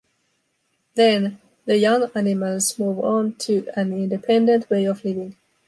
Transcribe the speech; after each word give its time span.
Then, 0.95 1.39
the 1.65 1.77
young 1.77 2.09
animals 2.15 2.79
move 2.79 3.01
on 3.01 3.35
to 3.35 3.69
an 3.75 3.93
independent 3.93 4.67
way 4.67 4.85
of 4.85 5.05
living. 5.05 5.35